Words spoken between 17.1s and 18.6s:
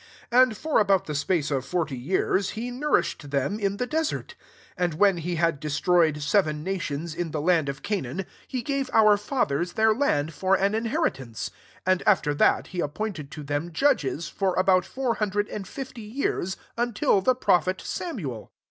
the prophet Samuel.